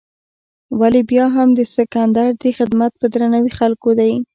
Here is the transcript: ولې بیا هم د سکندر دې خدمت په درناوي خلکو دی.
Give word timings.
ولې 0.79 1.01
بیا 1.09 1.25
هم 1.35 1.49
د 1.53 1.59
سکندر 1.75 2.27
دې 2.41 2.51
خدمت 2.57 2.91
په 2.99 3.05
درناوي 3.13 3.51
خلکو 3.59 3.89
دی. 3.99 4.11